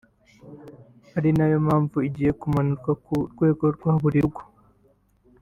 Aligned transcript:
ari 1.17 1.29
nayo 1.37 1.57
mpamvu 1.65 1.97
igiye 2.07 2.31
kumanurwa 2.39 2.91
ku 3.03 3.13
rwego 3.31 3.63
rwa 3.75 3.93
buri 4.01 4.19
rugo 4.23 4.41